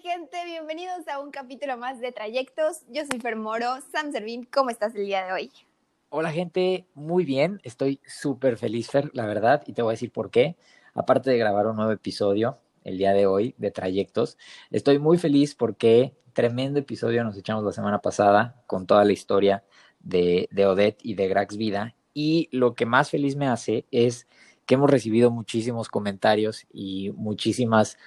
[0.00, 2.80] gente, bienvenidos a un capítulo más de Trayectos.
[2.88, 3.74] Yo soy Fer Moro.
[3.92, 5.50] Sam Servín, ¿cómo estás el día de hoy?
[6.08, 10.10] Hola gente, muy bien, estoy súper feliz Fer, la verdad, y te voy a decir
[10.10, 10.56] por qué.
[10.94, 14.38] Aparte de grabar un nuevo episodio el día de hoy de Trayectos,
[14.70, 19.62] estoy muy feliz porque tremendo episodio nos echamos la semana pasada con toda la historia
[20.00, 21.94] de, de Odette y de Grax Vida.
[22.14, 24.26] Y lo que más feliz me hace es
[24.64, 27.98] que hemos recibido muchísimos comentarios y muchísimas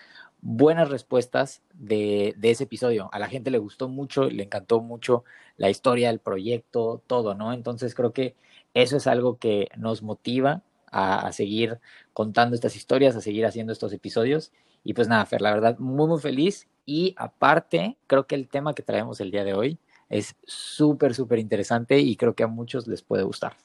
[0.46, 3.10] buenas respuestas de, de, ese episodio.
[3.12, 5.24] A la gente le gustó mucho, le encantó mucho
[5.58, 7.52] la historia, el proyecto, todo, ¿no?
[7.52, 8.36] Entonces creo que
[8.76, 11.80] eso es algo que nos motiva a, a, seguir
[12.14, 14.52] contando estas historias, a seguir haciendo estos episodios.
[14.84, 16.68] Y pues nada, Fer, la verdad, muy, muy feliz.
[16.86, 21.40] Y aparte, creo que el tema que traemos el día de hoy es súper, súper
[21.40, 23.58] interesante y creo que a muchos les puede gustar.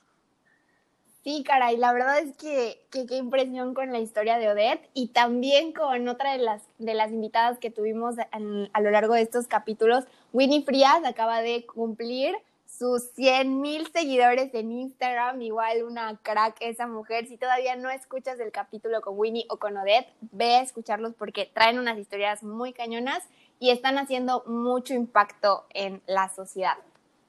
[1.23, 5.09] Sí, caray, la verdad es que, que, qué impresión con la historia de Odette y
[5.09, 9.47] también con otra de las, de las invitadas que tuvimos a lo largo de estos
[9.47, 10.05] capítulos.
[10.33, 12.37] Winnie Frías acaba de cumplir
[12.67, 17.27] sus 100 mil seguidores en Instagram, igual una crack esa mujer.
[17.27, 21.51] Si todavía no escuchas el capítulo con Winnie o con Odette, ve a escucharlos porque
[21.53, 23.23] traen unas historias muy cañonas
[23.59, 26.79] y están haciendo mucho impacto en la sociedad.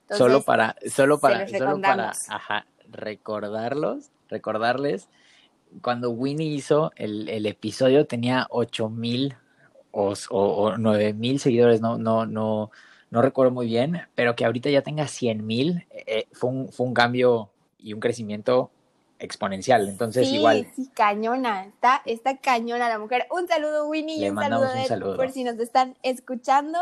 [0.03, 5.09] Entonces, solo para, solo para, solo para, ajá, recordarlos, recordarles,
[5.81, 9.35] cuando Winnie hizo el, el episodio tenía ocho mil
[9.91, 12.71] o, o, nueve mil seguidores, no, no, no,
[13.09, 16.85] no recuerdo muy bien, pero que ahorita ya tenga cien mil, eh, fue, un, fue
[16.85, 18.71] un cambio y un crecimiento
[19.19, 19.87] exponencial.
[19.87, 20.67] Entonces, sí, igual.
[20.75, 23.27] Sí, cañona, está, está cañona la mujer.
[23.31, 26.79] Un saludo, Winnie, y un saludo, un saludo por si nos están escuchando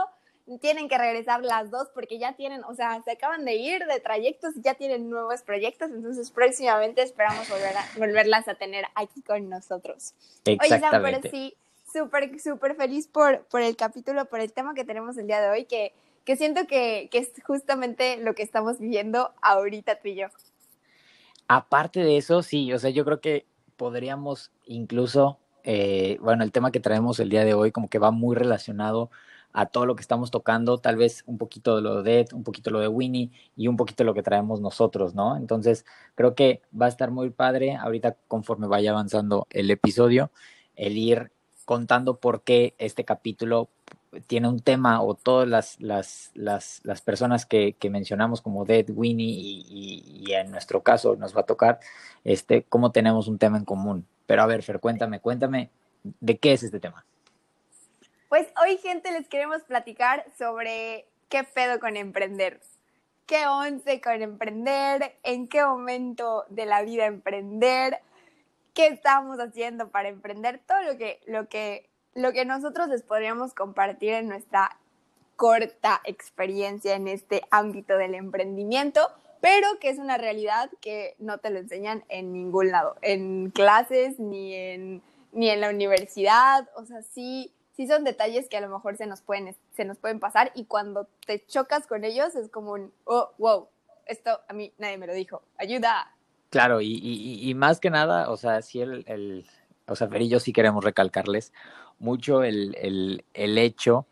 [0.57, 3.99] tienen que regresar las dos porque ya tienen, o sea, se acaban de ir de
[3.99, 9.21] trayectos y ya tienen nuevos proyectos, entonces próximamente esperamos volver a, volverlas a tener aquí
[9.21, 10.13] con nosotros.
[10.45, 10.73] Exactamente.
[10.73, 11.55] Oye, Sam, pero sí,
[11.93, 15.49] súper, súper feliz por, por el capítulo, por el tema que tenemos el día de
[15.49, 15.93] hoy, que,
[16.25, 20.27] que siento que, que es justamente lo que estamos viviendo ahorita tú y yo.
[21.47, 23.45] Aparte de eso, sí, o sea, yo creo que
[23.75, 28.11] podríamos incluso, eh, bueno, el tema que traemos el día de hoy como que va
[28.11, 29.09] muy relacionado
[29.53, 32.43] a todo lo que estamos tocando, tal vez un poquito de lo de Ed, un
[32.43, 35.37] poquito lo de Winnie y un poquito lo que traemos nosotros, ¿no?
[35.37, 40.31] Entonces, creo que va a estar muy padre ahorita conforme vaya avanzando el episodio,
[40.75, 41.31] el ir
[41.65, 43.69] contando por qué este capítulo
[44.27, 48.85] tiene un tema o todas las, las, las, las personas que, que, mencionamos como Dead,
[48.89, 51.79] Winnie y, y, y, en nuestro caso nos va a tocar,
[52.23, 54.07] este, cómo tenemos un tema en común.
[54.25, 55.69] Pero a ver, Fer, cuéntame, cuéntame,
[56.03, 57.05] ¿de qué es este tema?
[58.29, 62.61] Pues hoy, gente, les queremos platicar sobre qué pedo con emprender.
[63.25, 65.15] ¿Qué once con emprender?
[65.23, 68.01] ¿En qué momento de la vida emprender?
[68.75, 70.61] ¿Qué estamos haciendo para emprender?
[70.67, 74.77] Todo lo que, lo que, lo que nosotros les podríamos compartir en nuestra
[75.35, 79.09] corta experiencia en este ámbito del emprendimiento,
[79.41, 84.19] pero que es una realidad que no te lo enseñan en ningún lado, en clases
[84.19, 85.01] ni en,
[85.31, 86.69] ni en la universidad.
[86.75, 89.97] O sea, sí sí son detalles que a lo mejor se nos pueden, se nos
[89.97, 93.69] pueden pasar y cuando te chocas con ellos es como un, oh, wow,
[94.05, 96.13] esto a mí nadie me lo dijo, ayuda.
[96.49, 99.45] Claro, y, y, y más que nada, o sea, sí el, el
[99.87, 101.53] o sea, Fer y yo sí queremos recalcarles
[101.99, 104.07] mucho el, el, el hecho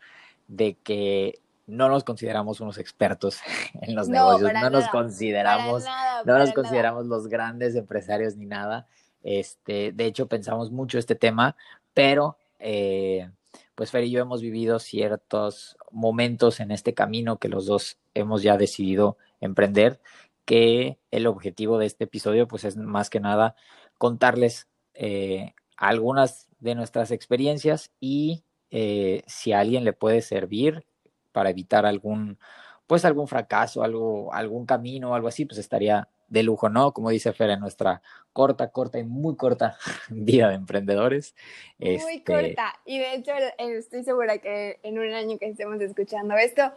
[0.46, 3.38] de que no nos consideramos unos expertos
[3.82, 7.16] en los no, negocios, no nada, nos consideramos, nada, no nos consideramos nada.
[7.16, 8.86] los grandes empresarios ni nada.
[9.22, 11.54] Este, de hecho, pensamos mucho este tema,
[11.92, 13.28] pero eh,
[13.78, 18.42] pues Fer y yo hemos vivido ciertos momentos en este camino que los dos hemos
[18.42, 20.00] ya decidido emprender,
[20.44, 23.54] que el objetivo de este episodio pues es más que nada
[23.96, 30.84] contarles eh, algunas de nuestras experiencias y eh, si a alguien le puede servir
[31.30, 32.40] para evitar algún
[32.88, 36.92] pues algún fracaso, algo, algún camino, algo así, pues estaría de lujo, ¿no?
[36.92, 38.02] Como dice Fer, en nuestra
[38.32, 39.76] corta, corta y muy corta
[40.10, 41.34] vida de emprendedores.
[41.78, 42.22] Muy este...
[42.24, 42.74] corta.
[42.84, 46.72] Y de hecho, estoy segura que en un año que estemos escuchando esto,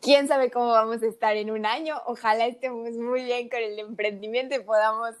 [0.00, 2.00] quién sabe cómo vamos a estar en un año.
[2.06, 5.14] Ojalá estemos muy bien con el emprendimiento y podamos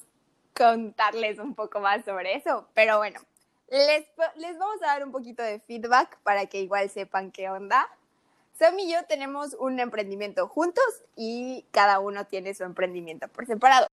[0.56, 2.68] contarles un poco más sobre eso.
[2.74, 3.20] Pero bueno,
[3.68, 4.06] les,
[4.36, 7.88] les vamos a dar un poquito de feedback para que igual sepan qué onda.
[8.52, 10.84] Sam y yo tenemos un emprendimiento juntos
[11.16, 13.86] y cada uno tiene su emprendimiento por separado.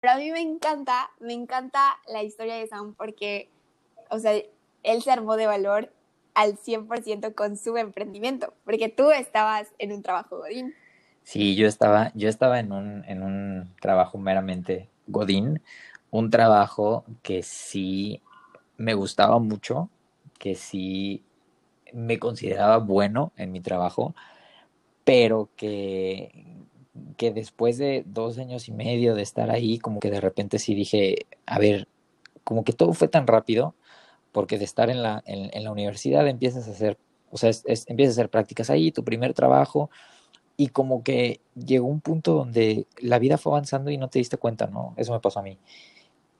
[0.00, 3.50] Pero a mí me encanta, me encanta la historia de Sam porque,
[4.10, 4.34] o sea,
[4.82, 5.92] él se armó de valor
[6.34, 10.74] al 100% con su emprendimiento, porque tú estabas en un trabajo godín.
[11.22, 15.62] Sí, yo estaba, yo estaba en un, en un trabajo meramente godín,
[16.10, 18.20] un trabajo que sí
[18.76, 19.88] me gustaba mucho,
[20.38, 21.24] que sí
[21.94, 24.14] me consideraba bueno en mi trabajo,
[25.04, 26.46] pero que,
[27.16, 30.74] que después de dos años y medio de estar ahí, como que de repente sí
[30.74, 31.88] dije, a ver,
[32.42, 33.74] como que todo fue tan rápido,
[34.32, 36.98] porque de estar en la, en, la universidad empiezas a hacer,
[37.30, 37.50] o sea,
[37.86, 39.90] empiezas a hacer prácticas ahí, tu primer trabajo,
[40.56, 44.36] y como que llegó un punto donde la vida fue avanzando y no te diste
[44.36, 44.94] cuenta, ¿no?
[44.96, 45.58] Eso me pasó a mí.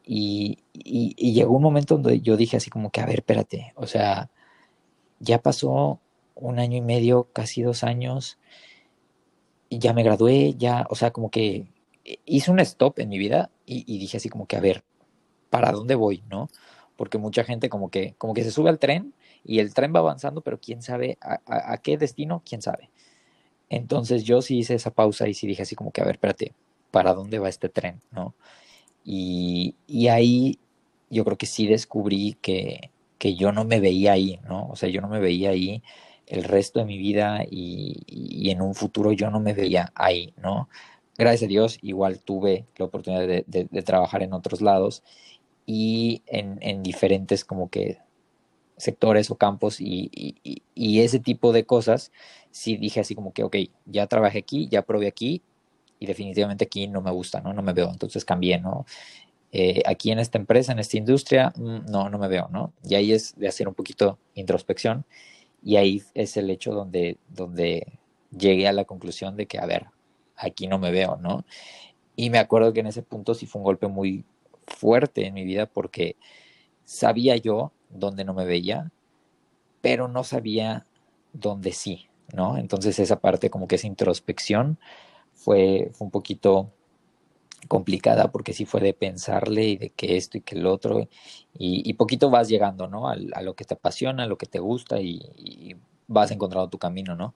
[0.07, 3.87] Y, y, llegó un momento donde yo dije así como que, a ver, espérate, o
[3.87, 4.31] sea,
[5.21, 6.01] ya pasó
[6.35, 8.39] un año y medio, casi dos años,
[9.69, 11.67] y ya me gradué, ya, o sea, como que
[12.25, 14.85] hice un stop en mi vida y, dije así como que, a ver,
[15.51, 16.49] ¿para dónde voy, no?
[16.97, 19.15] Porque mucha gente como que, como que se sube al tren
[19.45, 22.91] y el tren va avanzando, pero quién sabe a, a qué destino, quién sabe.
[23.69, 26.55] Entonces yo sí hice esa pausa y sí dije así como que, a ver, espérate,
[26.91, 28.35] ¿para dónde va este tren, no?
[29.05, 30.59] Y, y ahí
[31.11, 34.69] yo creo que sí descubrí que, que yo no me veía ahí, ¿no?
[34.69, 35.83] O sea, yo no me veía ahí
[36.27, 40.69] el resto de mi vida y, en un futuro yo no me veía ahí, ¿no?
[41.17, 45.03] Gracias a Dios, igual tuve la oportunidad de, trabajar en otros lados
[45.67, 47.99] y en, en, diferentes como que
[48.77, 52.13] sectores o campos y, y, y, ese tipo de cosas,
[52.51, 53.57] sí dije así como que, ok,
[53.87, 55.43] ya trabajé aquí, ya probé aquí
[55.99, 57.53] y definitivamente aquí no me gusta, ¿no?
[57.53, 58.85] No me veo, entonces cambié, ¿no?
[59.57, 62.73] Eh, aquí en esta empresa, en esta industria, mm, no, no me veo, ¿no?
[62.83, 65.05] Y ahí es de hacer un poquito introspección
[65.63, 67.87] y ahí es el hecho donde, donde
[68.37, 69.87] llegué a la conclusión de que, a ver,
[70.35, 71.45] aquí no me veo, ¿no?
[72.17, 74.25] Y me acuerdo que en ese punto sí fue un golpe muy
[74.67, 76.17] fuerte en mi vida porque
[76.85, 78.91] sabía yo dónde no me veía,
[79.81, 80.85] pero no sabía
[81.33, 82.59] dónde sí, ¿no?
[82.59, 84.81] Entonces esa parte como que esa introspección
[85.33, 86.73] fue, fue un poquito
[87.69, 91.09] complicada porque sí fue de pensarle y de que esto y que el otro
[91.59, 93.09] y, poquito vas llegando, ¿no?
[93.09, 95.77] A, lo que te apasiona, a lo que te gusta y,
[96.07, 97.35] vas encontrando tu camino, ¿no?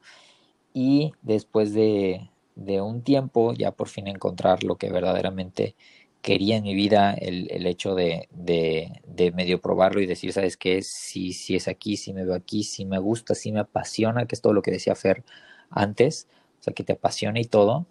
[0.74, 5.74] Y después de, de, un tiempo ya por fin encontrar lo que verdaderamente
[6.22, 10.56] quería en mi vida, el, el hecho de, de, de, medio probarlo y decir, ¿sabes
[10.56, 10.82] qué?
[10.82, 14.34] Si, si es aquí, si me veo aquí, si me gusta, si me apasiona, que
[14.34, 15.24] es todo lo que decía Fer
[15.70, 16.28] antes,
[16.60, 17.86] o sea, que te apasiona y todo,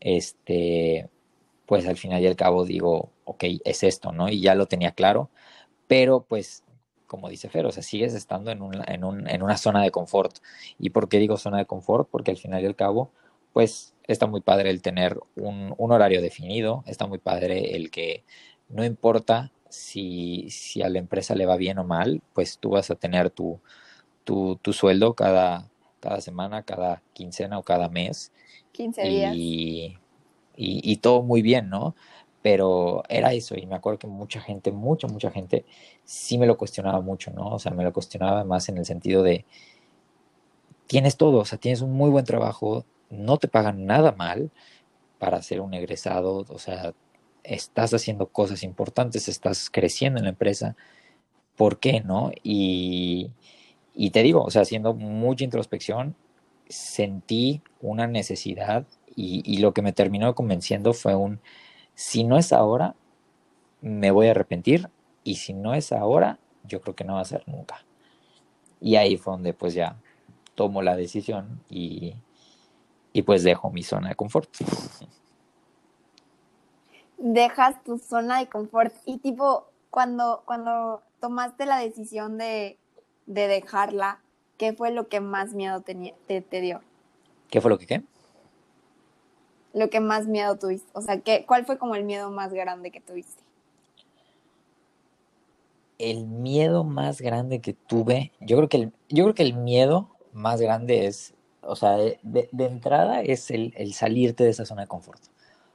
[0.00, 1.08] este,
[1.70, 4.28] pues al final y al cabo digo, ok, es esto, ¿no?
[4.28, 5.30] Y ya lo tenía claro,
[5.86, 6.64] pero pues,
[7.06, 9.92] como dice Fer, o sea, sigues estando en, un, en, un, en una zona de
[9.92, 10.38] confort.
[10.80, 12.08] ¿Y por qué digo zona de confort?
[12.10, 13.12] Porque al final y al cabo,
[13.52, 18.24] pues está muy padre el tener un, un horario definido, está muy padre el que
[18.68, 22.90] no importa si, si, a la empresa le va bien o mal, pues tú vas
[22.90, 23.60] a tener tu,
[24.24, 25.70] tu, tu sueldo cada,
[26.00, 28.32] cada semana, cada quincena o cada mes.
[28.72, 29.36] 15 días.
[29.36, 29.99] Y,
[30.60, 31.94] y, todo muy bien, ¿no?
[32.42, 35.64] Pero era eso, y me acuerdo que mucha gente, mucha, mucha gente,
[36.04, 37.48] sí me lo cuestionaba mucho, ¿no?
[37.48, 39.44] O sea, me lo cuestionaba más en el sentido de,
[40.86, 44.50] tienes todo, o sea, tienes un muy buen trabajo, no te pagan nada mal
[45.18, 46.94] para ser un egresado, o sea,
[47.44, 50.76] estás haciendo cosas importantes, estás creciendo en la empresa,
[51.56, 52.32] ¿por qué no?
[52.42, 53.30] Y,
[53.94, 56.16] y te digo, o sea, haciendo mucha introspección,
[56.68, 58.86] sentí una necesidad
[59.16, 61.40] y, lo que me terminó convenciendo fue un,
[61.94, 62.94] si no es ahora,
[63.80, 64.88] me voy a arrepentir
[65.24, 67.84] y si no es ahora, yo creo que no va a ser nunca.
[68.80, 69.96] Y ahí fue donde pues ya
[70.54, 72.14] tomo la decisión y,
[73.12, 74.48] y pues dejo mi zona de confort.
[77.18, 82.78] Dejas tu zona de confort y tipo, cuando, cuando tomaste la decisión de,
[83.26, 84.20] de dejarla,
[84.56, 86.80] ¿qué fue lo que más miedo te, te, dio?
[87.50, 88.02] ¿Qué fue lo que qué?
[89.72, 90.90] Lo que más miedo tuviste.
[90.94, 93.42] O sea, ¿qué, ¿cuál fue como el miedo más grande que tuviste?
[95.98, 100.08] El miedo más grande que tuve, yo creo que el, yo creo que el miedo
[100.32, 104.82] más grande es, o sea, de, de entrada es el, el, salirte de esa zona
[104.82, 105.20] de confort.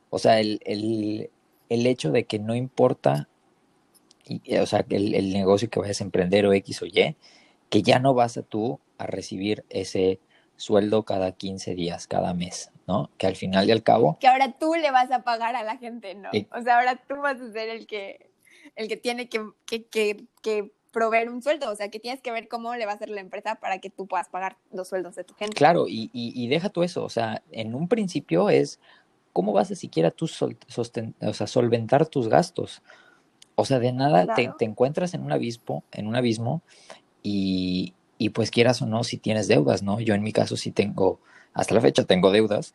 [0.09, 1.29] O sea, el, el,
[1.69, 3.29] el hecho de que no importa,
[4.27, 7.15] y, o sea, el, el negocio que vayas a emprender o X o Y,
[7.69, 10.19] que ya no vas a tú a recibir ese
[10.57, 13.09] sueldo cada 15 días, cada mes, ¿no?
[13.17, 14.17] Que al final y al cabo...
[14.19, 16.29] Que ahora tú le vas a pagar a la gente, ¿no?
[16.29, 18.29] o sea, ahora tú vas a ser el que,
[18.75, 19.85] el que tiene que, que,
[20.41, 23.09] que, proveer un sueldo, o sea, que tienes que ver cómo le va a hacer
[23.09, 25.53] la empresa para que tú puedas pagar los sueldos de tu gente.
[25.53, 28.79] Claro, y, y, deja tú eso, o sea, en un principio es
[29.33, 32.81] cómo vas a siquiera tú o sea, solventar tus gastos.
[33.55, 36.61] O sea, de nada te, te, encuentras en un abismo, en un abismo
[37.21, 39.99] y, y, pues quieras o no, si tienes deudas, ¿no?
[39.99, 41.19] Yo en mi caso sí tengo,
[41.53, 42.73] hasta la fecha tengo deudas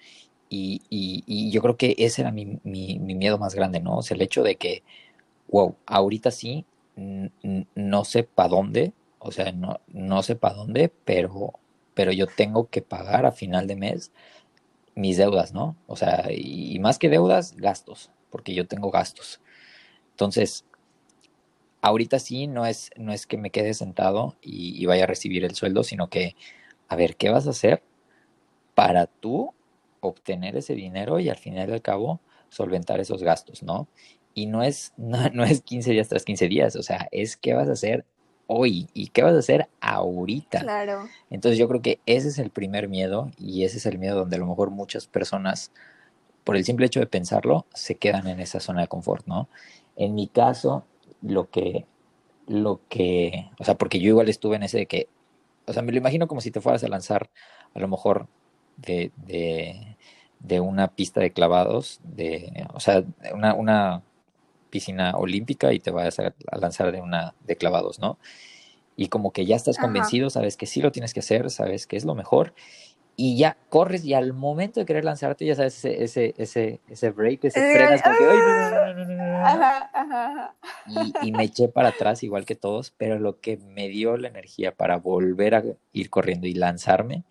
[0.49, 3.99] y, y, y yo creo que ese era mi, mi, mi, miedo más grande, ¿no?
[3.99, 4.83] O sea, el hecho de que,
[5.49, 6.65] wow, ahorita sí,
[7.75, 11.53] no sé para dónde, o sea, no, no sé para dónde, pero,
[11.95, 14.13] pero yo tengo que pagar a final de mes
[14.95, 15.77] mis deudas, ¿no?
[15.87, 19.41] O sea, y, más que deudas, gastos, porque yo tengo gastos.
[20.13, 20.65] Entonces,
[21.83, 25.45] ahorita sí no es, no es que me quede sentado y, y, vaya a recibir
[25.45, 26.37] el sueldo, sino que,
[26.89, 27.83] a ver, ¿qué vas a hacer
[28.75, 29.53] para tú
[30.01, 33.89] obtener ese dinero y al final y al cabo solventar esos gastos, ¿no?
[34.35, 37.55] Y no es, no, no es 15 días tras 15 días, o sea, es qué
[37.55, 38.05] vas a hacer
[38.47, 40.61] hoy y qué vas a hacer ahorita.
[40.61, 41.09] Claro.
[41.31, 44.37] Entonces yo creo que ese es el primer miedo y ese es el miedo donde
[44.37, 45.71] a lo mejor muchas personas,
[46.43, 49.49] por el simple hecho de pensarlo, se quedan en esa zona de confort, ¿no?
[49.95, 50.85] En mi caso,
[51.23, 51.87] lo que,
[52.47, 55.09] lo que, o sea, porque yo igual estuve en ese de que,
[55.67, 57.31] o sea, me lo imagino como si te fueras a lanzar
[57.75, 58.27] a lo mejor
[58.77, 59.97] de, de,
[60.41, 64.03] de una pista de clavados, de, o sea, una, una
[64.71, 68.19] piscina olímpica y te vas a, lanzar de una de clavados, ¿no?
[68.97, 71.97] Y como que ya estás convencido, sabes que sí lo tienes que hacer, sabes que
[71.97, 72.55] es lo mejor
[73.23, 77.11] y ya corres y al momento de querer lanzarte ya sabes ese ese ese, ese
[77.11, 79.47] break, ese frenas como que ay, no, no, no, no, no, no.
[79.47, 80.55] Ajá, ajá.
[80.87, 84.29] Y, y me eché para atrás igual que todos, pero lo que me dio la
[84.29, 85.63] energía para volver a
[85.93, 87.25] ir corriendo y lanzarme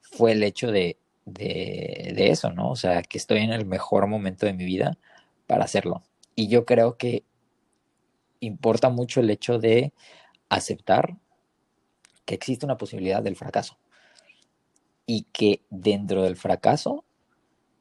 [0.00, 2.70] fue el hecho de, de, de eso, ¿no?
[2.70, 4.96] O sea, que estoy en el mejor momento de mi vida
[5.46, 6.02] para hacerlo.
[6.34, 7.24] Y yo creo que
[8.40, 9.92] importa mucho el hecho de
[10.48, 11.18] aceptar
[12.24, 13.76] que existe una posibilidad del fracaso
[15.06, 17.04] y que dentro del fracaso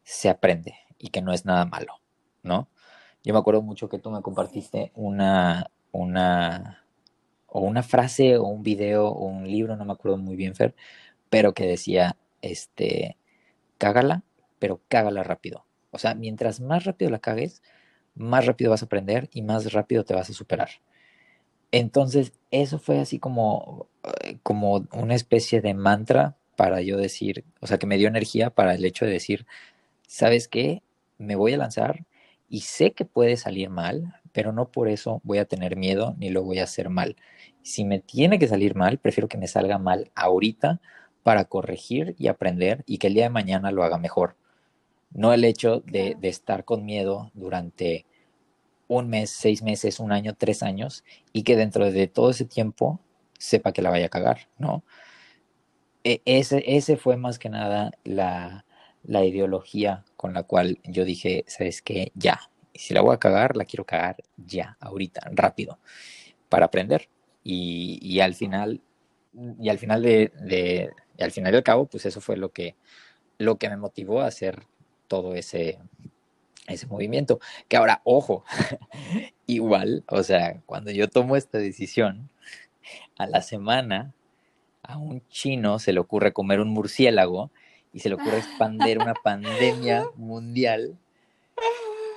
[0.03, 2.00] se aprende y que no es nada malo,
[2.44, 2.70] ¿no?
[3.24, 6.86] Yo me acuerdo mucho que tú me compartiste una, una,
[7.48, 10.75] o una frase o un video o un libro, no me acuerdo muy bien, Fer,
[11.29, 13.17] pero que decía, este,
[13.79, 14.24] cágala,
[14.60, 15.65] pero cágala rápido.
[15.89, 17.63] O sea, mientras más rápido la cagues,
[18.13, 20.70] más rápido vas a aprender y más rápido te vas a superar.
[21.72, 23.89] Entonces, eso fue así como,
[24.24, 28.50] eh, como una especie de mantra para yo decir, o sea, que me dio energía
[28.50, 29.45] para el hecho de decir,
[30.07, 30.81] ¿sabes qué?
[31.17, 32.05] Me voy a lanzar
[32.50, 36.29] y sé que puede salir mal, pero no por eso voy a tener miedo ni
[36.29, 37.15] lo voy a hacer mal.
[37.63, 40.81] Si me tiene que salir mal, prefiero que me salga mal ahorita
[41.24, 44.35] para corregir y aprender y que el día de mañana lo haga mejor.
[45.12, 48.05] No el hecho de, de, estar con miedo durante
[48.88, 53.00] un mes, seis meses, un año, tres años, y que dentro de todo ese tiempo
[53.39, 54.83] sepa que la vaya a cagar, ¿no?
[56.05, 58.63] E ese, ese fue más que nada la,
[59.03, 62.12] la ideología con la cual yo dije, ¿sabes qué?
[62.13, 62.39] Ya.
[62.75, 65.79] Si la voy a cagar, la quiero cagar ya, ahorita, rápido,
[66.47, 67.09] para aprender.
[67.43, 68.81] Y, y al final,
[69.59, 72.75] y al final de, de, y al final del cabo, pues eso fue lo que,
[73.39, 74.67] lo que me motivó a hacer
[75.07, 75.79] todo ese,
[76.67, 77.39] ese movimiento.
[77.67, 78.45] Que ahora, ojo,
[79.47, 82.29] igual, o sea, cuando yo tomo esta decisión,
[83.17, 84.13] a la semana
[84.87, 87.51] a un chino se le ocurre comer un murciélago
[87.93, 90.97] y se le ocurre expandir una pandemia mundial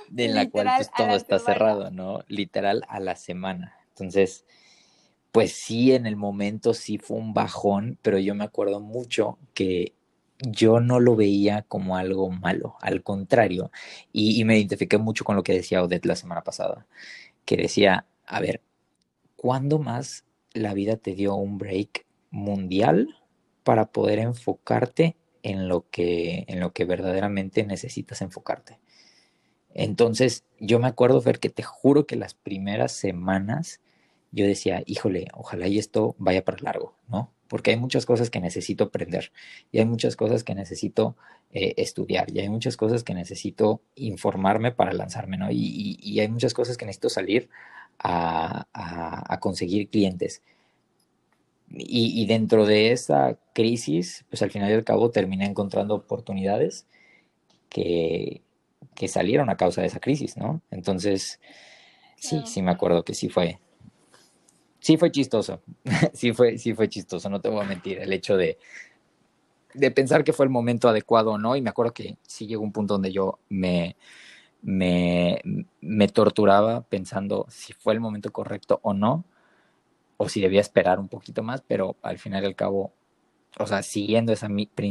[0.09, 1.53] de la Literal, cual pues todo está semana.
[1.53, 2.23] cerrado, ¿no?
[2.27, 3.75] Literal a la semana.
[3.89, 4.45] Entonces,
[5.31, 9.93] pues sí, en el momento sí fue un bajón, pero yo me acuerdo mucho que
[10.39, 13.71] yo no lo veía como algo malo, al contrario,
[14.13, 16.87] y, y, me identifiqué mucho con lo que decía Odette la semana pasada,
[17.45, 18.61] que decía, a ver,
[19.35, 20.23] ¿cuándo más
[20.53, 23.15] la vida te dio un break mundial
[23.63, 28.79] para poder enfocarte en lo que, en lo que verdaderamente necesitas enfocarte?
[29.73, 33.81] Entonces, yo me acuerdo, Fer, que te juro que las primeras semanas
[34.31, 37.31] yo decía, híjole, ojalá y esto vaya para largo, ¿no?
[37.49, 39.33] porque hay muchas cosas que necesito aprender
[39.71, 41.17] y hay muchas cosas que necesito
[41.51, 45.51] eh, estudiar y hay muchas cosas que necesito informarme para lanzarme, ¿no?
[45.51, 47.49] Y, y, hay muchas cosas que necesito salir
[47.97, 50.43] a, a conseguir clientes.
[51.71, 56.87] Y, y, dentro de esa crisis, pues al final y al cabo terminé encontrando oportunidades
[57.69, 58.41] que,
[58.95, 60.61] que salieron a causa de esa crisis, ¿no?
[60.71, 61.39] Entonces,
[62.17, 63.59] sí, sí me acuerdo que sí fue,
[64.79, 65.61] sí fue chistoso,
[66.13, 68.57] sí fue, sí fue chistoso, no te voy a mentir, el hecho de,
[69.73, 72.63] de pensar que fue el momento adecuado o no, y me acuerdo que sí llegó
[72.63, 73.95] un punto donde yo me,
[74.61, 75.41] me,
[75.81, 79.23] me torturaba pensando si fue el momento correcto o no,
[80.21, 82.91] o si debía esperar un poquito más, pero al final y al cabo,
[83.57, 84.49] o sea, siguiendo esa,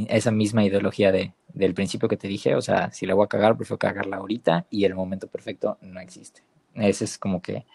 [0.08, 3.28] esa misma ideología de, del principio que te dije, o sea, si la voy a
[3.28, 6.42] cagar, prefiero cagarla ahorita y el momento perfecto no existe.
[6.74, 7.66] Ese es como que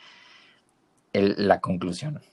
[1.14, 2.24] la conclusión.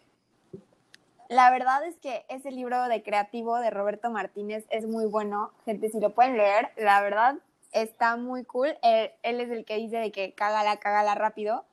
[1.28, 5.52] La verdad es que ese libro de creativo de Roberto Martínez es muy bueno.
[5.66, 7.34] Gente, si lo pueden leer, la verdad
[7.72, 8.70] está muy cool.
[8.82, 11.66] Él, él es el que dice de que cágala, cágala rápido.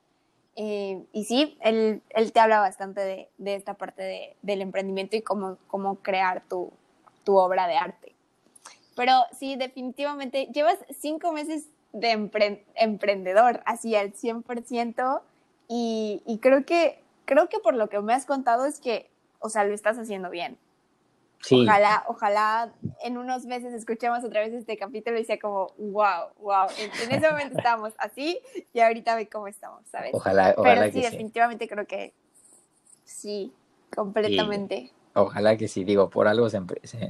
[0.60, 5.16] Eh, y sí, él, él, te habla bastante de, de esta parte de, del emprendimiento
[5.16, 6.74] y cómo, cómo crear tu,
[7.24, 8.16] tu, obra de arte.
[8.96, 15.22] Pero sí, definitivamente, llevas cinco meses de empre emprendedor, así al 100%,
[15.68, 19.50] y, y creo, que, creo que por lo que me has contado es que, o
[19.50, 20.58] sea, lo estás haciendo bien.
[21.52, 26.68] Ojalá, ojalá en unos meses escuchemos otra vez este capítulo y sea como, wow, wow.
[26.78, 28.40] En, ese momento estábamos así
[28.74, 30.12] y ahorita ve cómo estamos, ¿sabes?
[30.14, 32.14] Ojalá, ojalá Pero sí, definitivamente creo que
[33.06, 33.54] sí,
[33.96, 34.92] completamente.
[35.14, 36.60] ojalá que sí, digo, por algo se,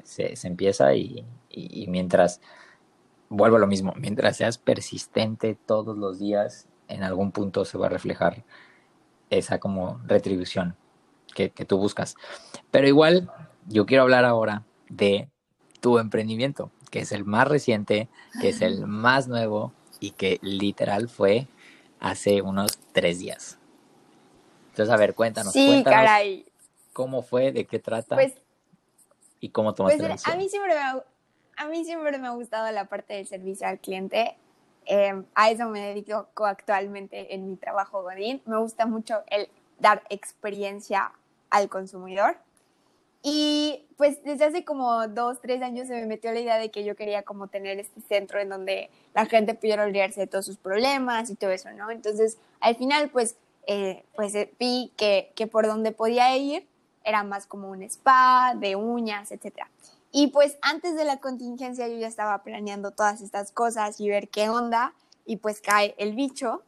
[0.03, 2.41] se, se empieza y, y, y, mientras,
[3.29, 7.87] vuelvo a lo mismo, mientras seas persistente todos los días, en algún punto se va
[7.87, 8.43] a reflejar
[9.29, 10.75] esa como retribución
[11.33, 12.15] que, que tú buscas.
[12.71, 13.29] Pero igual,
[13.67, 15.29] yo quiero hablar ahora de
[15.79, 18.09] tu emprendimiento, que es el más reciente,
[18.41, 21.47] que es el más nuevo y que literal fue
[21.99, 23.57] hace unos tres días.
[24.69, 25.53] Entonces, a ver, cuéntanos.
[25.53, 26.45] Sí, cuéntanos caray.
[26.93, 27.51] ¿Cómo fue?
[27.51, 28.15] ¿De qué trata?
[28.15, 28.33] Pues,
[29.39, 30.35] ¿Y cómo tomaste pues, la decisión?
[30.35, 31.03] A mí, siempre me ha,
[31.57, 34.37] a mí siempre me ha gustado la parte del servicio al cliente.
[34.85, 38.41] Eh, a eso me dedico actualmente en mi trabajo Godín.
[38.45, 41.11] Me gusta mucho el dar experiencia
[41.49, 42.37] al consumidor.
[43.23, 46.83] Y pues desde hace como dos, tres años se me metió la idea de que
[46.83, 50.57] yo quería como tener este centro en donde la gente pudiera olvidarse de todos sus
[50.57, 51.89] problemas y todo eso, ¿no?
[51.89, 56.67] Entonces, al final, pues, eh, pues vi que, que por donde podía ir
[57.03, 59.65] era más como un spa, de uñas, etc.
[60.11, 64.29] Y pues antes de la contingencia yo ya estaba planeando todas estas cosas y ver
[64.29, 64.93] qué onda
[65.25, 66.63] y pues cae el bicho.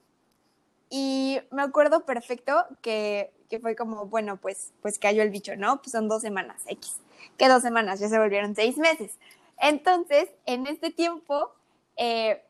[0.90, 5.78] Y me acuerdo perfecto que que fue como, bueno, pues, pues cayó el bicho, ¿no?
[5.82, 6.98] Pues son dos semanas, X.
[7.38, 8.00] ¿Qué dos semanas?
[8.00, 9.18] Ya se volvieron seis meses.
[9.58, 11.52] Entonces, en este tiempo,
[11.98, 12.42] eh,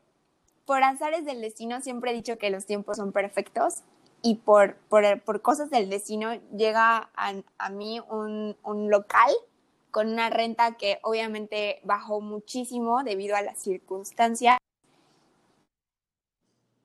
[0.64, 3.82] por azares del destino, siempre he dicho que los tiempos son perfectos
[4.22, 9.30] y por, por, por cosas del destino llega a, a mí un, un local
[9.90, 14.58] con una renta que obviamente bajó muchísimo debido a las circunstancias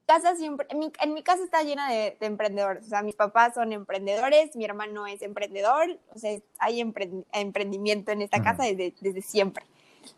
[0.06, 3.15] casa siempre, en mi, en mi casa está llena de, de, emprendedores, o sea, mis
[3.15, 8.63] papás son emprendedores, mi hermano es emprendedor, o sea, hay emprend, emprendimiento en esta casa
[8.63, 9.65] desde, desde siempre.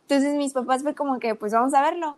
[0.01, 2.17] Entonces mis papás fue como que, pues vamos a verlo,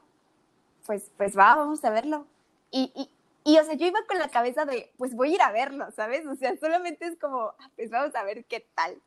[0.85, 2.25] pues, pues va, vamos a verlo.
[2.71, 3.09] Y, y,
[3.43, 5.91] y, o sea, yo iba con la cabeza de, pues voy a ir a verlo,
[5.91, 6.25] ¿sabes?
[6.25, 9.01] O sea, solamente es como, ah, pues vamos a ver qué tal.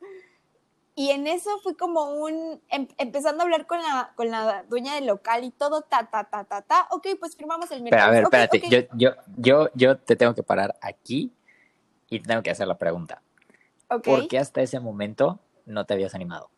[0.95, 4.93] Y en eso fue como un, em, empezando a hablar con la, con la dueña
[4.93, 8.09] del local y todo, ta, ta, ta, ta, ta, ok, pues firmamos el Pero a
[8.11, 8.87] ver, okay, espérate, okay.
[8.91, 11.33] Yo, yo, yo, yo te tengo que parar aquí
[12.09, 13.23] y te tengo que hacer la pregunta.
[13.89, 14.13] Okay.
[14.13, 16.51] ¿Por qué hasta ese momento no te habías animado?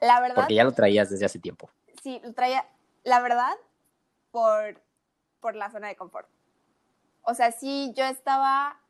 [0.00, 0.36] La verdad.
[0.36, 1.68] Porque ya lo traías desde hace tiempo.
[2.02, 2.64] Sí, lo traía,
[3.02, 3.54] la verdad,
[4.30, 4.80] por,
[5.40, 6.28] por la zona de confort.
[7.22, 8.80] O sea, sí, yo estaba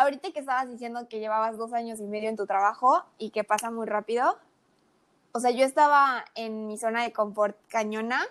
[0.00, 3.44] ahorita que estabas diciendo que llevabas dos años y medio en tu trabajo y que
[3.44, 4.38] pasa muy rápido,
[5.32, 8.26] o sea, yo estaba en mi zona de confort cañona,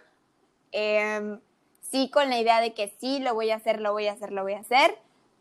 [0.71, 1.37] eh,
[1.81, 4.31] sí con la idea de que sí, lo voy a hacer, lo voy a hacer,
[4.31, 4.97] lo voy a hacer,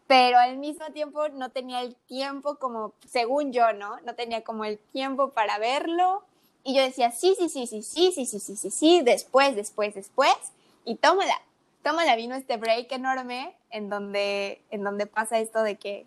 [0.06, 4.00] pero al mismo tiempo no tenía el tiempo como, según yo, ¿no?
[4.00, 6.22] No tenía como el tiempo para verlo.
[6.64, 9.94] Y yo decía, sí, sí, sí, sí, sí, sí, sí, sí, sí, sí, después, después,
[9.94, 10.36] después,
[10.84, 11.34] y tómala
[11.82, 16.06] tómala, vino este break enorme en donde, en donde pasa esto de que,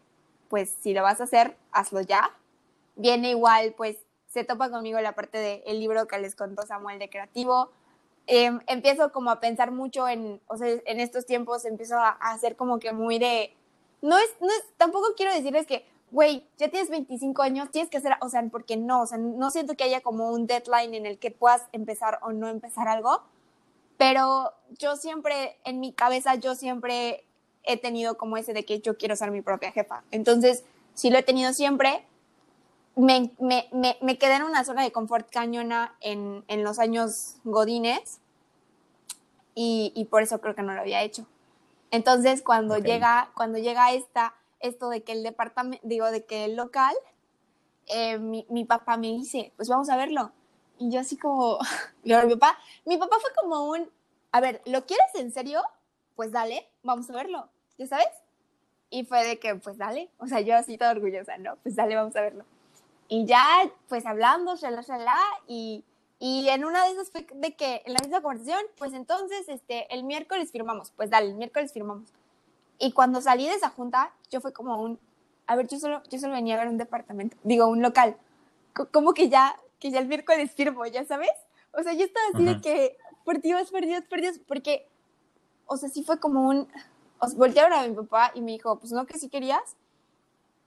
[0.51, 2.29] pues, si lo vas a hacer, hazlo ya.
[2.97, 6.99] Viene igual, pues, se topa conmigo la parte del de libro que les contó Samuel
[6.99, 7.71] de Creativo.
[8.27, 12.33] Eh, empiezo como a pensar mucho en, o sea, en estos tiempos empiezo a, a
[12.33, 13.55] hacer como que muy de,
[14.01, 17.97] no es, no es, tampoco quiero decirles que, güey, ya tienes 25 años, tienes que
[17.97, 21.05] hacer, o sea, porque no, o sea, no siento que haya como un deadline en
[21.05, 23.23] el que puedas empezar o no empezar algo,
[23.97, 27.23] pero yo siempre, en mi cabeza, yo siempre
[27.63, 30.03] he tenido como ese de que yo quiero ser mi propia jefa.
[30.11, 32.05] Entonces, si lo he tenido siempre,
[32.95, 37.35] me, me, me, me quedé en una zona de confort cañona en, en los años
[37.43, 38.19] godines
[39.55, 41.25] y, y, por eso creo que no lo había hecho.
[41.91, 42.93] Entonces, cuando okay.
[42.93, 46.95] llega, cuando llega esta, esto de que el departamento, digo, de que el local,
[47.87, 50.31] eh, mi, mi papá me dice, pues vamos a verlo.
[50.77, 51.59] Y yo así como,
[52.03, 53.89] mi papá, mi papá fue como un,
[54.31, 55.61] a ver, ¿lo quieres en serio?
[56.15, 58.07] Pues dale, vamos a verlo, ¿ya sabes?
[58.89, 61.55] Y fue de que, pues dale, o sea, yo así toda orgullosa, ¿no?
[61.63, 62.45] Pues dale, vamos a verlo.
[63.07, 63.45] Y ya,
[63.87, 65.83] pues hablando, shalá, shalá, y,
[66.19, 69.93] y en una de esas fue de que, en la misma conversación, pues entonces, este,
[69.93, 72.09] el miércoles firmamos, pues dale, el miércoles firmamos.
[72.79, 74.99] Y cuando salí de esa junta, yo fue como un,
[75.47, 78.17] a ver, yo solo, yo solo venía a ver un departamento, digo, un local.
[78.91, 81.31] Como que ya, que ya el miércoles firmo, ¿ya sabes?
[81.73, 82.55] O sea, yo estaba así -huh.
[82.55, 84.87] de que, por Dios, por Dios, por Dios, porque,
[85.65, 86.67] o sea, sí fue como un,
[87.19, 89.77] os voltearon a mi papá y me dijo, pues no, que sí querías.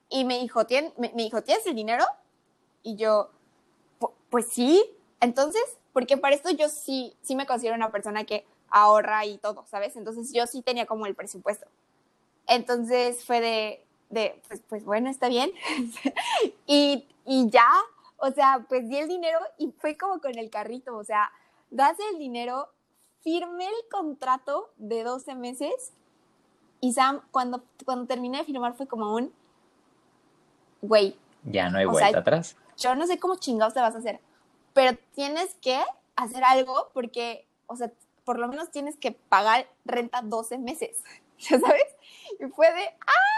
[0.09, 2.05] Y me dijo, ¿Tien, me, dijo, ¿tienes el dinero?
[2.83, 3.31] Y yo,
[4.31, 4.85] pues sí.
[5.21, 9.65] Entonces, porque para esto yo sí, sí me considero una persona que ahorra y todo,
[9.67, 9.97] ¿sabes?
[9.97, 11.67] Entonces yo sí tenía como el presupuesto.
[12.47, 15.51] Entonces fue de, de pues, pues bueno, está bien.
[16.67, 17.71] y, y ya,
[18.17, 21.31] o sea, pues di el dinero y fue como con el carrito, o sea,
[21.71, 22.69] das el dinero,
[23.25, 25.93] firmé el contrato de 12 meses
[26.81, 29.33] y Sam, cuando, cuando terminé de firmar fue como un,
[30.83, 31.17] güey.
[31.45, 32.57] Ya no hay vuelta atrás.
[32.77, 34.21] Yo no sé cómo chingados te vas a hacer,
[34.75, 35.83] pero tienes que
[36.15, 37.91] hacer algo porque, o sea,
[38.25, 41.03] por lo menos tienes que pagar renta 12 meses,
[41.39, 41.87] ¿ya sabes?
[42.39, 43.35] Y fue de, ¡ah!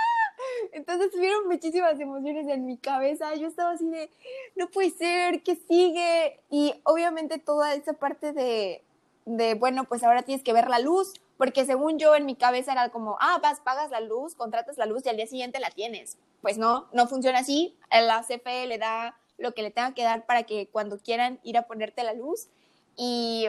[0.73, 3.35] Entonces tuvieron muchísimas emociones en mi cabeza.
[3.37, 4.11] Yo estaba así de,
[4.55, 6.41] no puede ser, ¿qué sigue?
[6.51, 8.83] Y obviamente toda esa parte de,
[9.27, 12.73] de, bueno, pues ahora tienes que ver la luz, porque según yo en mi cabeza
[12.73, 15.71] era como, ah, vas, pagas la luz, contratas la luz y al día siguiente la
[15.71, 16.17] tienes.
[16.41, 17.77] Pues no, no funciona así.
[17.91, 21.59] La CFE le da lo que le tenga que dar para que cuando quieran ir
[21.59, 22.49] a ponerte la luz.
[22.97, 23.49] Y,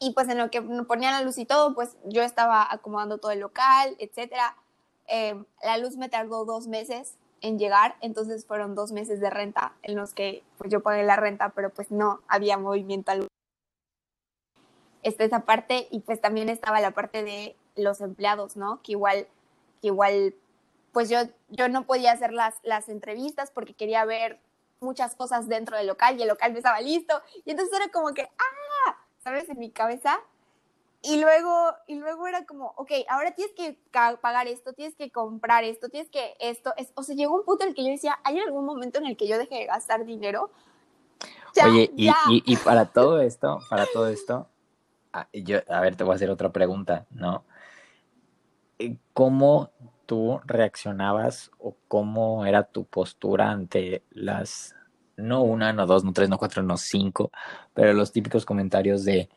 [0.00, 3.30] y pues en lo que ponía la luz y todo, pues yo estaba acomodando todo
[3.30, 4.56] el local, etcétera.
[5.06, 9.72] Eh, la luz me tardó dos meses en llegar, entonces fueron dos meses de renta
[9.82, 13.12] en los que pues yo pagué la renta, pero pues no había movimiento
[15.02, 18.80] está esa parte y pues también estaba la parte de los empleados, ¿no?
[18.82, 19.26] Que igual,
[19.80, 20.34] que igual,
[20.92, 24.40] pues yo, yo no podía hacer las, las entrevistas porque quería ver
[24.80, 27.20] muchas cosas dentro del local y el local no estaba listo.
[27.44, 28.96] Y entonces era como que, ¡ah!
[29.18, 29.48] ¿Sabes?
[29.48, 30.18] En mi cabeza.
[31.02, 33.78] Y luego, y luego era como, ok, ahora tienes que
[34.20, 36.74] pagar esto, tienes que comprar esto, tienes que esto.
[36.76, 39.06] Es, o sea, llegó un punto en el que yo decía, ¿hay algún momento en
[39.06, 40.50] el que yo deje de gastar dinero?
[41.64, 44.46] Oye, y, y, y, para todo esto, para todo esto,
[45.32, 47.44] yo, a ver, te voy a hacer otra pregunta, ¿no?
[48.78, 49.70] Eh, ¿Cómo
[50.06, 54.74] tú reaccionabas o cómo era tu postura ante las,
[55.16, 57.30] no una, no dos, no tres, no cuatro, no cinco,
[57.74, 59.28] pero los típicos comentarios de,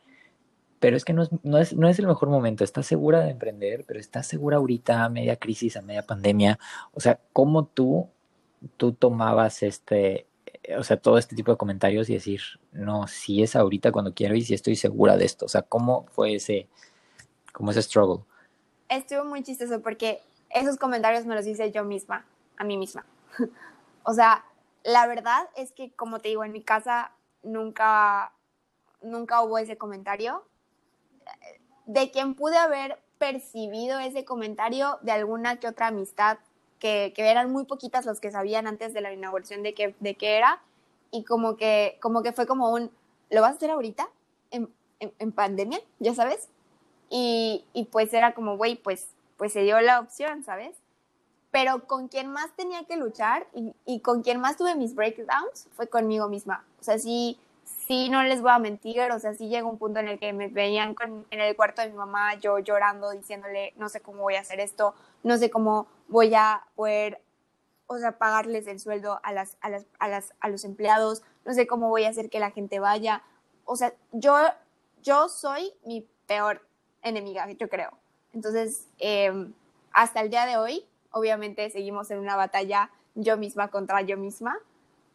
[0.80, 3.30] pero es que no es, no es, no es el mejor momento, estás segura de
[3.30, 6.58] emprender, pero estás segura ahorita a media crisis, a media pandemia,
[6.92, 8.08] o sea, ¿cómo tú,
[8.76, 10.26] tú tomabas este,
[10.78, 12.40] o sea, todo este tipo de comentarios y decir,
[12.72, 15.44] no, si es ahorita cuando quiero y si estoy segura de esto.
[15.44, 16.68] O sea, ¿cómo fue ese,
[17.52, 18.24] cómo ese struggle?
[18.88, 23.04] Estuvo muy chistoso porque esos comentarios me los hice yo misma, a mí misma.
[24.04, 24.44] o sea,
[24.84, 28.32] la verdad es que, como te digo, en mi casa nunca,
[29.02, 30.44] nunca hubo ese comentario.
[31.86, 36.38] De quien pude haber percibido ese comentario de alguna que otra amistad
[36.84, 40.36] que, eran muy poquitas los que sabían antes de la inauguración de qué, de qué
[40.36, 40.60] era,
[41.10, 42.90] y como que, como que fue como un,
[43.30, 44.08] ¿lo vas a hacer ahorita?
[44.50, 44.68] ¿En,
[45.00, 45.80] en, pandemia?
[45.98, 46.48] ¿Ya sabes?
[47.08, 50.76] Y, y pues era como, güey, pues, pues se dio la opción, ¿sabes?
[51.50, 55.68] Pero con quien más tenía que luchar y, y con quien más tuve mis breakdowns
[55.76, 56.66] fue conmigo misma.
[56.80, 57.38] O sea, sí,
[57.86, 60.34] sí, no les voy a mentir, o sea, sí llegó un punto en el que
[60.34, 60.94] me veían
[61.30, 64.60] en el cuarto de mi mamá, yo llorando, diciéndole, no sé cómo voy a hacer
[64.60, 64.94] esto,
[65.24, 67.20] no sé cómo voy a poder,
[67.88, 71.52] o sea, pagarles el sueldo a, las, a, las, a, las, a los empleados, no
[71.52, 73.22] sé cómo voy a hacer que la gente vaya.
[73.64, 74.36] O sea, yo,
[75.02, 76.62] yo soy mi peor
[77.02, 77.90] enemiga, yo creo.
[78.32, 79.52] Entonces, em,
[79.92, 84.58] hasta el día de hoy, obviamente seguimos en una batalla yo misma contra yo misma,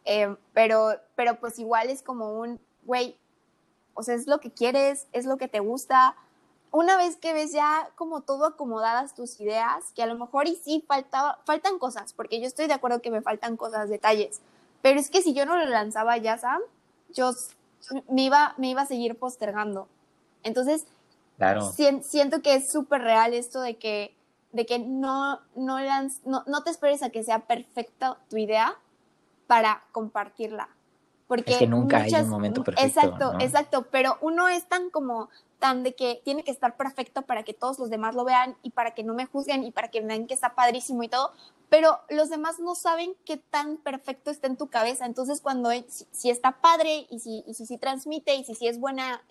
[0.05, 3.17] em, pero, pero pues igual es como un, güey,
[3.93, 6.15] o sea, es lo que quieres, es lo que te gusta,
[6.71, 10.55] una vez que ves ya como todo acomodadas tus ideas, que a lo mejor y
[10.55, 14.41] sí faltaba, faltan cosas, porque yo estoy de acuerdo que me faltan cosas, detalles,
[14.81, 16.61] pero es que si yo no lo lanzaba ya, Sam,
[17.13, 17.31] yo
[18.07, 19.87] me iba, me iba a seguir postergando.
[20.43, 20.85] Entonces,
[21.37, 21.71] claro.
[21.71, 24.15] siento que es súper real esto de que,
[24.51, 25.79] de que no, no,
[26.25, 28.75] no, no te esperes a que sea perfecta tu idea
[29.47, 30.69] para compartirla.
[31.27, 32.87] Porque es que nunca hay un momento perfecto.
[32.87, 35.29] Exacto, exacto, pero uno es tan como
[35.59, 38.71] tan de que tiene que estar perfecto para que todos los demás lo vean y
[38.71, 41.31] para que no me juzguen y para que vean que está padrísimo y todo,
[41.69, 45.05] pero los demás no saben qué tan perfecto está en tu cabeza.
[45.05, 45.69] Entonces, cuando
[46.11, 49.21] si, está padre y si, y si, transmite y si, si es buena,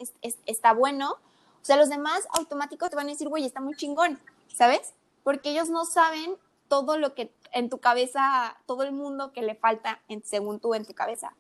[0.47, 1.17] está bueno,
[1.61, 4.21] o sea, los demás automáticos te van a decir, güey, está muy chingón,
[4.55, 4.95] ¿sabes?
[5.25, 6.37] Porque ellos no saben
[6.69, 10.75] todo lo que en tu cabeza, todo el mundo que le falta en, según tú
[10.75, 11.35] en tu cabeza.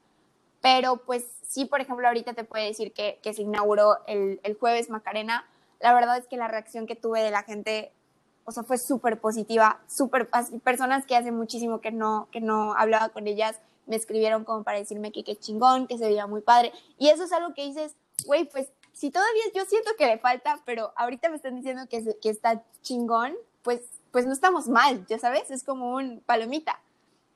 [0.60, 4.54] Pero pues sí, por ejemplo, ahorita te puede decir que, que se inauguró el, el,
[4.54, 5.46] jueves Macarena.
[5.80, 7.92] La verdad es que la reacción que tuve de la gente,
[8.44, 10.28] o sea, fue súper positiva, súper,
[10.62, 14.78] personas que hace muchísimo que no, que no hablaba con ellas, me escribieron como para
[14.78, 16.72] decirme que qué chingón, que se veía muy padre.
[16.98, 17.94] Y eso es algo que dices,
[18.26, 22.16] güey, pues si todavía yo siento que le falta, pero ahorita me están diciendo que,
[22.20, 26.80] que está chingón, pues, pues no estamos mal, ya sabes, es como un palomita.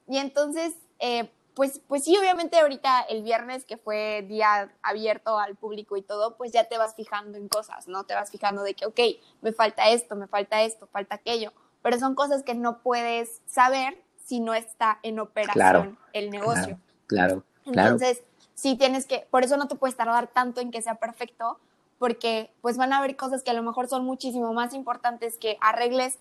[0.09, 5.57] Y entonces, eh, pues, pues sí, obviamente ahorita el viernes que fue día abierto al
[5.57, 8.05] público y todo, pues ya te vas fijando en cosas, ¿no?
[8.05, 9.01] Te vas fijando de que, ok,
[9.43, 14.03] me falta esto, me falta esto, falta aquello, pero son cosas que no puedes saber
[14.25, 16.79] si no está en operación el negocio.
[17.07, 17.91] Claro, claro.
[17.91, 18.23] Entonces,
[18.55, 21.59] sí tienes que, por eso no te puedes tardar tanto en que sea perfecto,
[21.99, 25.59] porque pues van a haber cosas que a lo mejor son muchísimo más importantes que
[25.61, 26.19] arregles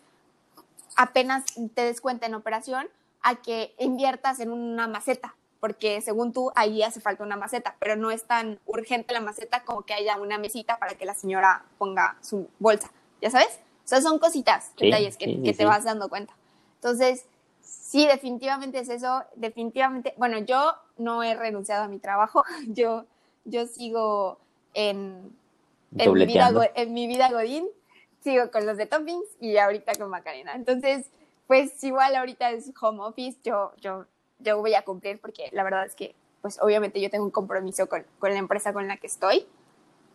[0.98, 2.88] apenas te des cuenta en operación
[3.22, 7.96] a que inviertas en una maceta, porque según tú ahí hace falta una maceta, pero
[7.96, 11.66] no es tan urgente la maceta como que haya una mesita para que la señora
[11.78, 13.60] ponga su bolsa, ¿ya sabes?
[13.86, 16.34] O sea, son cositas, detalles que, que te vas dando cuenta.
[16.76, 17.26] Entonces,
[17.62, 23.06] sí, definitivamente es eso, definitivamente, bueno, yo no he renunciado a mi trabajo, yo,
[23.46, 24.40] yo sigo
[24.74, 25.36] en,
[25.98, 27.68] en, mi vida, en mi vida Godín,
[28.24, 30.54] sigo con los de toppings y ahorita con Macarena.
[30.56, 31.08] Entonces,
[31.48, 34.06] pues igual ahorita es home office, yo, yo,
[34.40, 37.88] yo voy a cumplir porque la verdad es que, pues obviamente yo tengo un compromiso
[37.88, 39.46] con, con la empresa con la que estoy,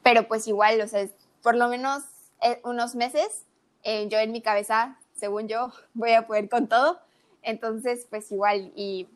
[0.03, 1.07] pero pues igual, o sea,
[1.43, 2.03] por lo menos
[2.43, 3.45] eh, unos meses,
[3.83, 7.01] eh, yo en mi cabeza, según yo, voy a poder con todo
[7.47, 9.07] entonces, pues igual, y,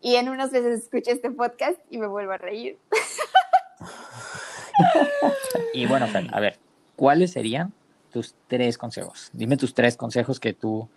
[0.00, 2.76] y en unos meses escuché este podcast y me vuelvo a reír.
[5.72, 6.58] y bueno, a ver,
[6.96, 7.72] ¿cuáles serían
[8.12, 9.30] tus tres consejos?
[9.32, 10.88] Dime tus tres consejos que tú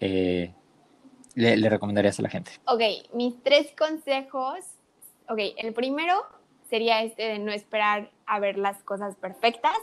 [0.00, 0.52] eh,
[1.34, 2.52] le, le, recomendarías a la gente.
[2.66, 2.80] Ok,
[3.12, 4.60] mis tres consejos.
[5.28, 6.24] Ok, el primero
[6.68, 9.76] sería este de no esperar a ver las cosas perfectas.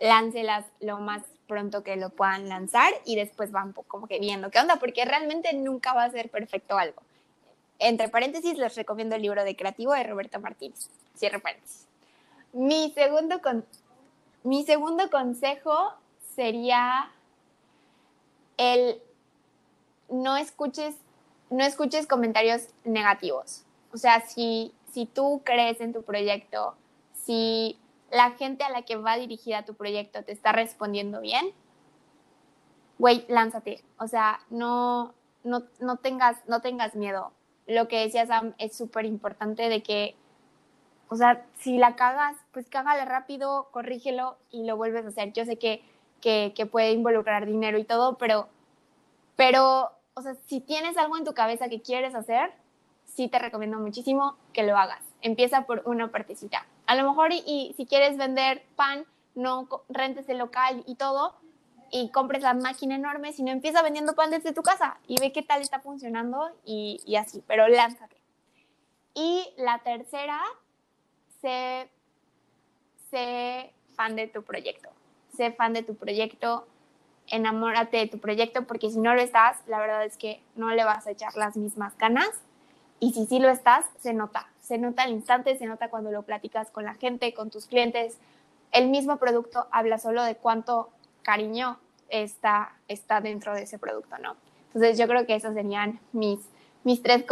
[0.00, 4.58] Láncelas lo más pronto que lo puedan lanzar y después van como que viendo qué
[4.58, 7.02] onda, porque realmente nunca va a ser perfecto algo.
[7.78, 10.88] Entre paréntesis, les recomiendo el libro de creativo de Roberto Martínez.
[11.14, 11.86] Cierre paréntesis.
[12.52, 13.64] Mi segundo, con,
[14.42, 15.92] mi segundo consejo
[16.34, 17.10] sería
[18.56, 19.00] el
[20.22, 20.96] no escuches,
[21.50, 23.64] no escuches comentarios negativos.
[23.92, 26.74] O sea, si, si tú crees en tu proyecto,
[27.12, 27.78] si
[28.10, 31.52] la gente a la que va dirigida tu proyecto te está respondiendo bien,
[32.98, 33.82] güey, lánzate.
[33.98, 37.32] O sea, no, no, no, tengas, no tengas miedo.
[37.66, 40.14] Lo que decía Sam es súper importante de que,
[41.08, 45.32] o sea, si la cagas, pues cágala rápido, corrígelo y lo vuelves a hacer.
[45.32, 45.82] Yo sé que,
[46.20, 48.48] que, que puede involucrar dinero y todo, pero,
[49.36, 52.52] pero, o sea, si tienes algo en tu cabeza que quieres hacer,
[53.04, 55.02] sí te recomiendo muchísimo que lo hagas.
[55.22, 56.66] Empieza por una partecita.
[56.86, 61.34] A lo mejor y, si quieres vender pan, no rentes el local y todo
[61.90, 65.42] y compres la máquina enorme, sino empieza vendiendo pan desde tu casa y ve qué
[65.42, 68.16] tal está funcionando y, y así, pero lánzate.
[69.14, 70.40] Y la tercera,
[71.40, 71.88] sé,
[73.10, 74.90] sé fan de tu proyecto.
[75.36, 76.66] Sé fan de tu proyecto,
[77.34, 80.84] enamórate de tu proyecto, porque si no lo estás, la verdad es que no le
[80.84, 82.30] vas a echar las mismas ganas.
[83.00, 86.22] Y si sí lo estás, se nota se nota al instante, se nota cuando lo
[86.22, 88.16] platicas con la gente, con tus clientes.
[88.72, 90.88] El mismo producto habla solo de cuánto
[91.22, 94.36] cariño está, está dentro de ese producto, ¿no?
[94.68, 96.40] Entonces yo creo que esos serían mis,
[96.82, 97.24] mis, tres,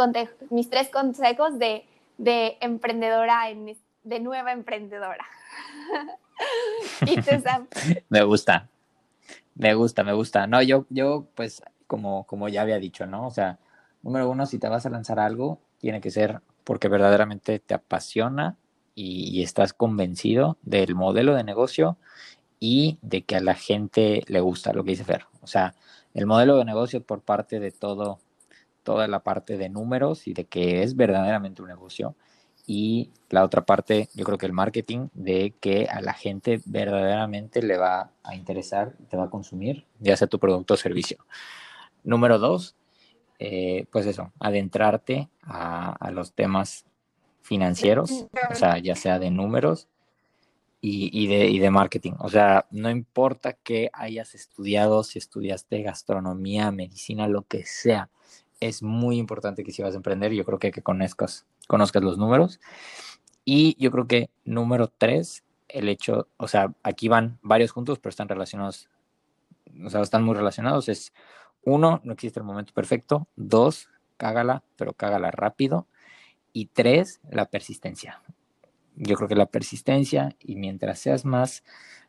[0.51, 1.85] mis tres consejos de,
[2.19, 5.25] de emprendedora, en, de nueva emprendedora.
[8.09, 8.69] Me gusta,
[9.55, 10.47] me gusta, me gusta.
[10.47, 13.27] No, yo, yo pues como, como ya había dicho, ¿no?
[13.27, 13.59] O sea,
[14.01, 18.57] número uno, si te vas a lanzar algo, tiene que ser porque verdaderamente te apasiona
[18.95, 21.97] y, estás convencido del modelo de negocio
[22.59, 25.25] y de que a la gente le gusta lo que dice Fer.
[25.41, 25.75] O sea,
[26.13, 28.19] el modelo de negocio por parte de todo,
[28.83, 32.15] toda la parte de números y de que es verdaderamente un negocio.
[32.65, 37.61] Y la otra parte, yo creo que el marketing, de que a la gente verdaderamente
[37.61, 41.17] le va a interesar, te va a consumir, ya sea tu producto o servicio.
[42.03, 42.75] Número dos,
[43.39, 46.85] eh, pues eso, adentrarte a, los temas
[47.41, 49.89] financieros, o sea, ya sea de números
[50.79, 52.13] y, de, y, de, marketing.
[52.19, 58.09] O sea, no importa que hayas estudiado, si estudiaste gastronomía, medicina, lo que sea,
[58.59, 62.17] es muy importante que si vas a emprender, yo creo que, que conozcas, conozcas los
[62.17, 62.59] números.
[63.45, 68.11] Y yo creo que número tres, el hecho, o sea, aquí van varios juntos, pero
[68.11, 68.89] están relacionados,
[69.85, 71.13] o sea, están muy relacionados, es
[71.65, 73.27] uno, no existe el momento perfecto.
[73.35, 75.87] Dos, cágala, pero cágala rápido.
[76.51, 78.21] Y tres, la persistencia.
[78.95, 81.63] Yo creo que la persistencia y mientras seas más,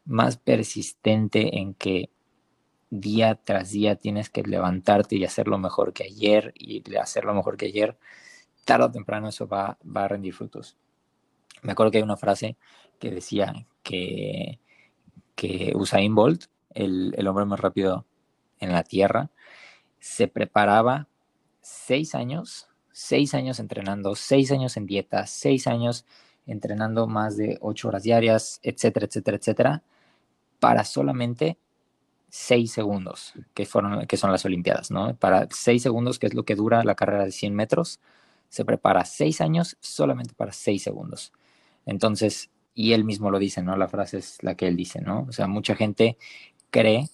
[0.05, 2.11] más persistente en que
[2.91, 7.67] día tras día tienes que levantarte y hacerlo mejor que ayer y hacerlo mejor que
[7.67, 7.97] ayer,
[8.65, 10.77] tarde o temprano eso va, va a rendir frutos.
[11.63, 12.57] me acuerdo que hay una frase
[12.99, 14.61] que decía que,
[15.35, 18.07] que Usain Bolt, el, el hombre más rápido
[18.59, 19.31] en la Tierra,
[20.01, 21.09] se preparaba
[21.61, 26.05] seis años, seis años entrenando, seis años en dieta, seis años
[26.47, 29.83] entrenando más de ocho horas diarias, etcétera, etcétera, etcétera,
[30.61, 31.59] para solamente
[32.29, 35.15] seis segundos, que, fueron, que son las Olimpiadas, ¿no?
[35.17, 38.01] Para seis segundos, que es lo que dura la carrera de 100 metros,
[38.49, 41.33] se prepara seis años solamente para seis segundos.
[41.87, 43.77] Entonces, y él mismo lo dice, ¿no?
[43.77, 45.27] La frase es la que él dice, ¿no?
[45.29, 46.17] O sea, mucha gente
[46.71, 47.09] cree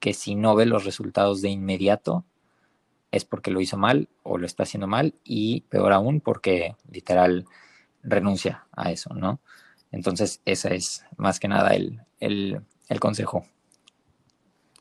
[0.00, 2.24] que si no ve los resultados de inmediato
[3.12, 7.46] es porque lo hizo mal o lo está haciendo mal y peor aún porque literal
[8.02, 9.40] renuncia a eso, ¿no?
[9.92, 13.46] Entonces, ese es más que nada el, el, el consejo.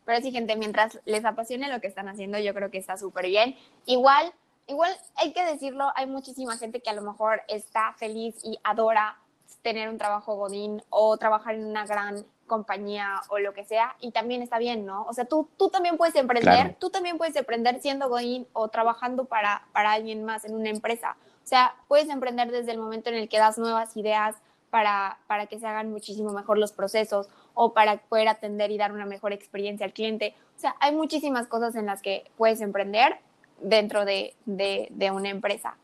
[0.05, 3.25] Pero sí, gente, mientras les apasione lo que están haciendo, yo creo que está súper
[3.27, 3.55] bien.
[3.85, 4.33] Igual,
[4.67, 9.17] igual hay que decirlo, hay muchísima gente que a lo mejor está feliz y adora
[9.61, 14.11] tener un trabajo godín o trabajar en una gran compañía o lo que sea, y
[14.11, 15.03] también está bien, ¿no?
[15.03, 16.75] O sea, tú, tú también puedes emprender, claro.
[16.79, 21.17] tú también puedes emprender siendo godín o trabajando para, para alguien más en una empresa.
[21.43, 24.35] O sea, puedes emprender desde el momento en el que das nuevas ideas
[24.69, 28.91] para, para que se hagan muchísimo mejor los procesos o para poder atender y dar
[28.91, 30.35] una mejor experiencia al cliente.
[30.55, 33.19] O sea, hay muchísimas cosas en las que puedes emprender
[33.61, 35.75] dentro de, de, de una empresa.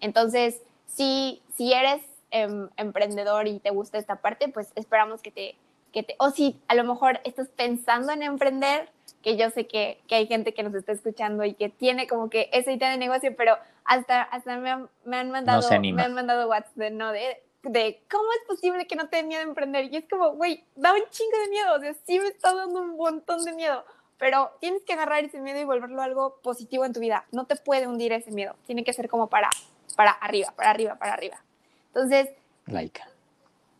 [0.00, 5.56] Entonces, si, si eres eh, emprendedor y te gusta esta parte, pues esperamos que te,
[5.92, 8.90] que te, o si a lo mejor estás pensando en emprender,
[9.22, 12.30] que yo sé que, que, hay gente que nos está escuchando y que tiene como
[12.30, 16.02] que esa idea de negocio, pero hasta, hasta me, han, me han mandado, no me
[16.02, 19.44] han mandado WhatsApp de, no, de, de cómo es posible que no te miedo a
[19.44, 19.92] emprender.
[19.92, 22.80] Y es como, güey, da un chingo de miedo, o sea, sí me está dando
[22.80, 23.84] un montón de miedo,
[24.18, 27.24] pero tienes que agarrar ese miedo y volverlo algo positivo en tu vida.
[27.32, 29.50] No te puede hundir ese miedo, tiene que ser como para,
[29.96, 31.42] para arriba, para arriba, para arriba.
[31.88, 32.28] Entonces,
[32.66, 33.00] like.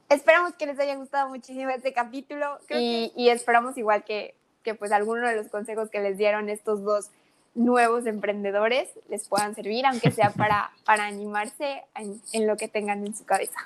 [0.09, 4.92] esperamos que les haya gustado muchísimo este capítulo y, y, esperamos igual que, que pues
[4.92, 7.11] alguno de los consejos que les dieron estos dos
[7.55, 13.05] nuevos emprendedores les puedan servir, aunque sea para, para animarse en, en lo que tengan
[13.07, 13.59] en su cabeza.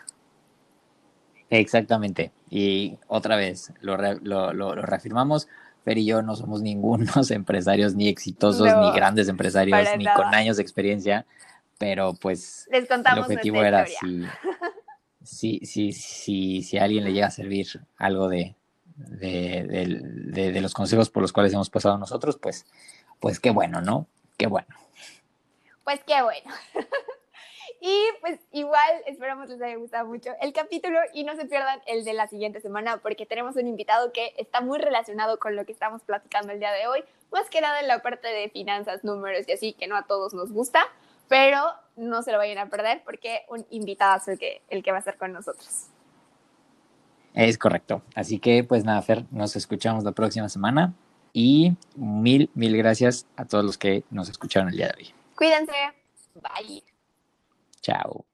[1.51, 2.33] Exactamente.
[2.49, 5.49] Y otra vez, lo, re, lo, lo, lo, reafirmamos,
[5.85, 10.17] Fer y yo no somos ningunos empresarios ni exitosos, no, ni grandes empresarios, ni nada.
[10.17, 11.27] con años de experiencia,
[11.79, 13.87] pero pues Les contamos el objetivo era
[15.23, 17.67] si, si, si, si, si, a alguien le llega a servir
[17.97, 18.55] algo de,
[18.97, 19.99] de,
[20.33, 22.67] de, de, los consejos por los cuales hemos pasado nosotros, pues,
[23.21, 24.07] pues qué bueno, ¿no?
[24.37, 24.69] Qué bueno.
[25.85, 26.51] Pues qué bueno.
[27.85, 32.05] y pues igual esperamos les haya gustado mucho el capítulo y no se pierdan el
[32.05, 35.73] de la siguiente semana porque tenemos un invitado que está muy relacionado con lo que
[35.73, 39.49] estamos platicando el día de hoy, más que nada en la parte de finanzas, números
[39.49, 40.85] y así, que no a todos nos gusta,
[41.27, 41.59] pero
[41.97, 44.99] no se lo vayan a perder porque un invitado es el que, el que va
[44.99, 45.89] a estar con nosotros.
[47.35, 48.03] Es correcto.
[48.15, 50.95] Así que, pues nada, Fer, nos escuchamos la próxima semana
[51.33, 55.15] y mil, mil gracias a todos los que nos escucharon el día de hoy.
[55.35, 55.73] Cuídense.
[56.35, 56.92] Bye.
[57.83, 58.25] Chao.